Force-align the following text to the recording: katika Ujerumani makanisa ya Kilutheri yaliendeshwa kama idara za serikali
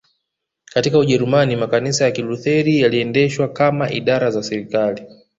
katika 0.65 0.97
Ujerumani 0.99 1.55
makanisa 1.55 2.05
ya 2.05 2.11
Kilutheri 2.11 2.79
yaliendeshwa 2.79 3.47
kama 3.47 3.91
idara 3.91 4.31
za 4.31 4.43
serikali 4.43 5.03